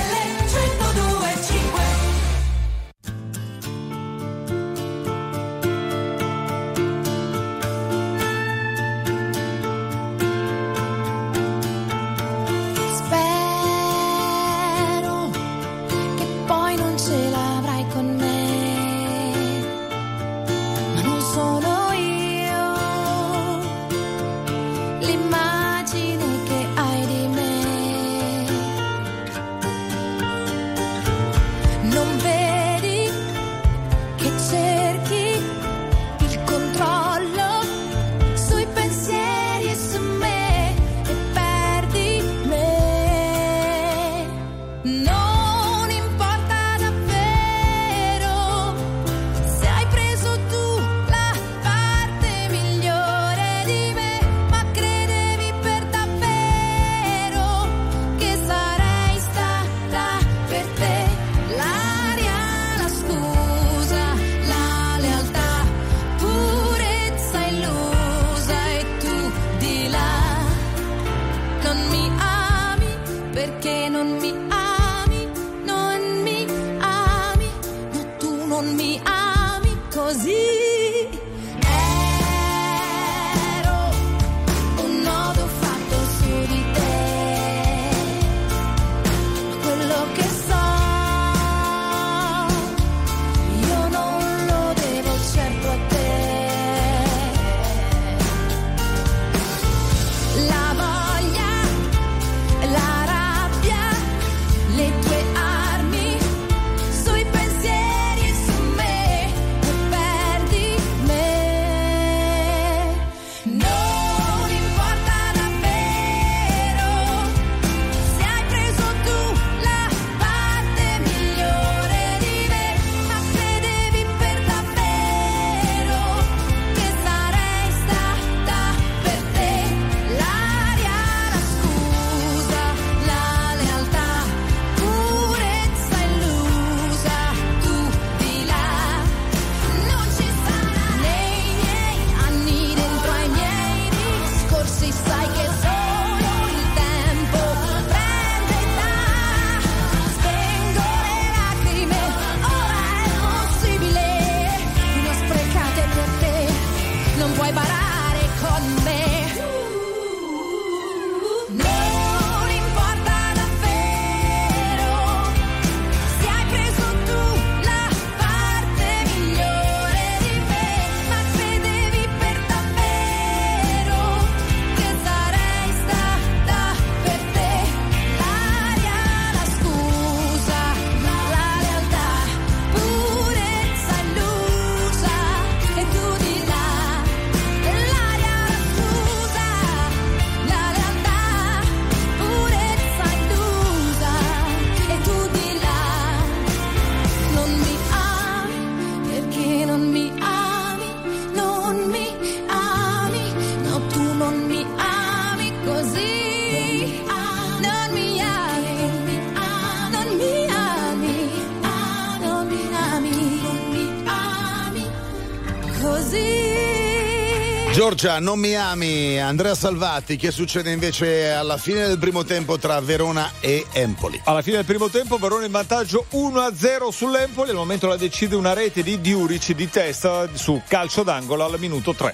[217.81, 222.79] Giorgia, non mi ami, Andrea Salvati, che succede invece alla fine del primo tempo tra
[222.79, 224.21] Verona e Empoli?
[224.25, 228.53] Alla fine del primo tempo Verona in vantaggio 1-0 sull'Empoli, al momento la decide una
[228.53, 232.13] rete di Diurici di testa su calcio d'angolo al minuto 3.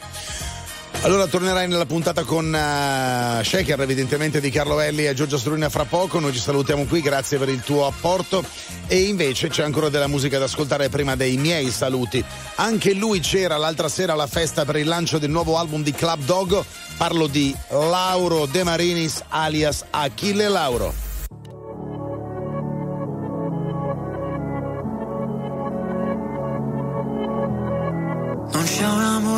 [1.01, 5.85] Allora tornerai nella puntata con uh, Shaker, evidentemente di Carlo Elli e Giorgia Struna fra
[5.85, 6.19] poco.
[6.19, 8.43] Noi ci salutiamo qui, grazie per il tuo apporto.
[8.87, 12.21] E invece c'è ancora della musica da ascoltare prima dei miei saluti.
[12.55, 16.23] Anche lui c'era l'altra sera alla festa per il lancio del nuovo album di Club
[16.25, 16.63] Dog.
[16.97, 21.06] Parlo di Lauro De Marinis alias Achille Lauro.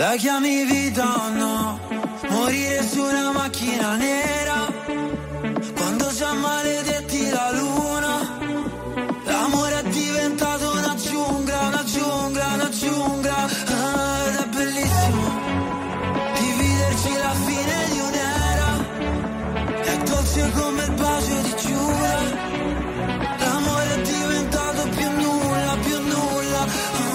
[0.00, 1.80] La chiami vita o no?
[2.28, 4.72] Morire su una macchina nera.
[5.74, 8.38] Quando già maledetti la luna
[9.24, 13.34] L'amore è diventato una giungla, una giungla, una giungla.
[13.34, 15.24] Ah, Ed è bellissimo
[16.38, 18.70] Dividerci la fine di un'era.
[19.82, 22.18] È dolce come il bacio di Giura
[23.38, 26.66] L'amore è diventato più nulla, più nulla.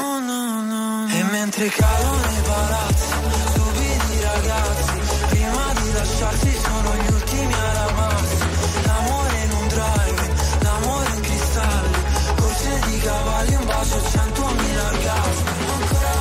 [0.01, 1.07] Oh no no.
[1.07, 2.22] E mentre cadono
[2.53, 3.13] i palazzi
[3.49, 4.97] Stupidi ragazzi
[5.30, 8.45] Prima di lasciarsi sono gli ultimi ad amarsi
[8.85, 11.97] L'amore in un drive L'amore in cristalli
[12.35, 16.15] Corse di cavalli Un bacio centomila orgasmi Ancora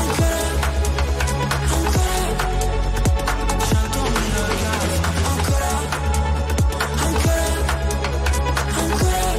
[0.00, 0.42] Ancora
[1.74, 2.22] Ancora
[3.68, 5.72] Centomila orgasmi Ancora
[7.04, 7.48] Ancora
[8.80, 9.32] Ancora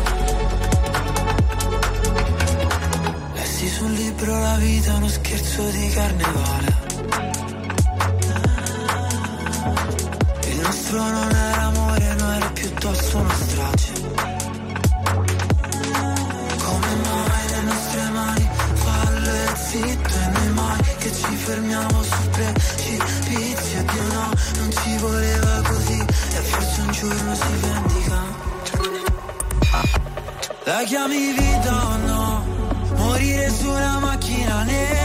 [3.33, 5.24] Lessi sul libro La vita uno scherzo
[5.63, 6.75] di carnevale.
[10.47, 13.91] Il nostro non era amore, no era piuttosto una strage.
[16.61, 22.29] Come mai le nostre mani fallo e zitto e noi mai che ci fermiamo sul
[22.31, 25.99] precipizio Dio no, non ci voleva così.
[26.01, 28.23] E forse un giorno si vendica.
[30.65, 32.45] La chiami vita o no?
[32.97, 35.04] Morire su una macchina nera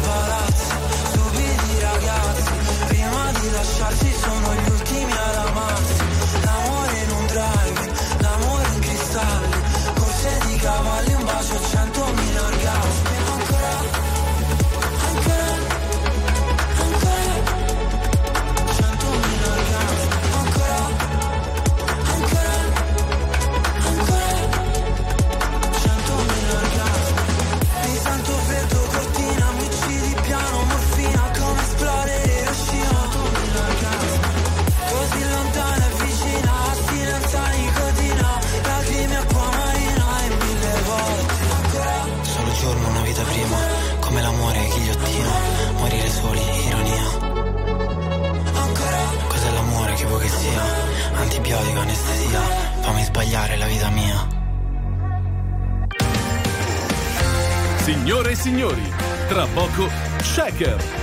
[58.11, 58.93] Signore e signori,
[59.29, 59.87] tra poco
[60.21, 61.00] Shaker.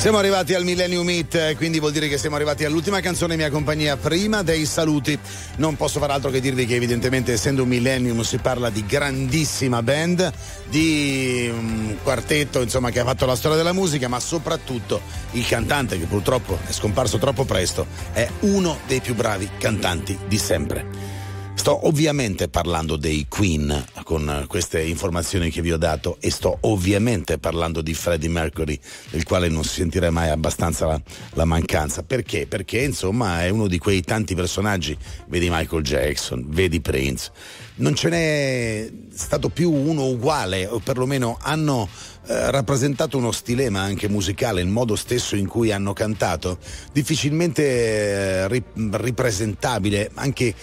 [0.00, 3.50] Siamo arrivati al Millennium Meet, eh, quindi vuol dire che siamo arrivati all'ultima canzone mia
[3.50, 5.16] compagnia prima dei saluti.
[5.56, 9.82] Non posso far altro che dirvi che evidentemente essendo un Millennium si parla di grandissima
[9.82, 10.32] band,
[10.70, 15.02] di un quartetto insomma che ha fatto la storia della musica, ma soprattutto
[15.32, 20.38] il cantante che purtroppo è scomparso troppo presto è uno dei più bravi cantanti di
[20.38, 21.19] sempre.
[21.60, 27.36] Sto ovviamente parlando dei Queen con queste informazioni che vi ho dato e sto ovviamente
[27.36, 28.80] parlando di Freddie Mercury,
[29.10, 30.98] del quale non si sentirà mai abbastanza la,
[31.34, 32.02] la mancanza.
[32.02, 32.46] Perché?
[32.46, 34.96] Perché insomma è uno di quei tanti personaggi,
[35.28, 37.30] vedi Michael Jackson, vedi Prince,
[37.74, 41.86] non ce n'è stato più uno uguale, o perlomeno hanno
[42.26, 46.58] eh, rappresentato uno stilema anche musicale, il modo stesso in cui hanno cantato,
[46.92, 50.54] difficilmente eh, ri- ripresentabile, anche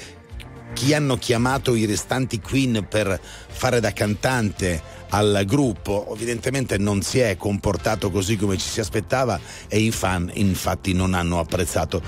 [0.77, 4.79] chi hanno chiamato i restanti Queen per fare da cantante
[5.09, 10.29] al gruppo evidentemente non si è comportato così come ci si aspettava e i fan
[10.35, 11.99] infatti non hanno apprezzato.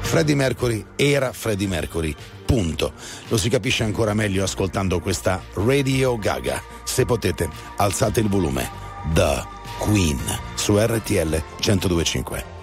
[0.00, 2.12] Freddie Mercury era Freddie Mercury,
[2.44, 2.94] punto.
[3.28, 6.60] Lo si capisce ancora meglio ascoltando questa Radio Gaga.
[6.82, 8.68] Se potete, alzate il volume.
[9.14, 9.44] The
[9.78, 10.18] Queen
[10.56, 12.54] su RTL 1025.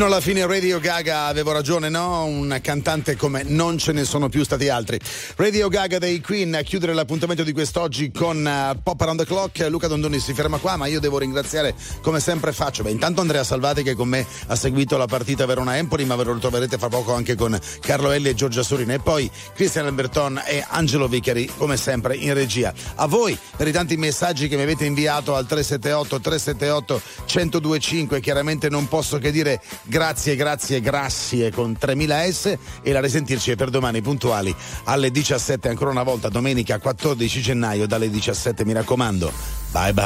[0.00, 2.24] Fino alla fine Radio Gaga avevo ragione, no?
[2.24, 4.98] Un cantante come non ce ne sono più stati altri.
[5.36, 9.66] Radio Gaga dei Queen a chiudere l'appuntamento di quest'oggi con uh, Pop Around the Clock.
[9.68, 12.82] Luca Dondoni si ferma qua, ma io devo ringraziare come sempre faccio.
[12.82, 16.24] Beh, intanto Andrea Salvati che con me ha seguito la partita Verona Empoli, ma ve
[16.24, 18.94] lo troverete fra poco anche con Carlo Elli e Giorgia Sorina.
[18.94, 22.72] E poi Cristian Alberton e Angelo Vicari, come sempre in regia.
[22.94, 27.02] A voi per i tanti messaggi che mi avete inviato al 378 378
[27.34, 28.20] 1025.
[28.20, 29.60] Chiaramente non posso che dire
[29.90, 34.54] grazie, grazie, grazie con 3000 S e la risentirci per domani puntuali
[34.84, 39.30] alle 17 ancora una volta domenica 14 gennaio dalle 17 mi raccomando.
[39.72, 39.98] Bye bye.